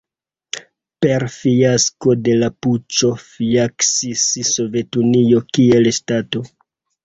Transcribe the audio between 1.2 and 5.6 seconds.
fiasko de la puĉo fiaskis Sovetunio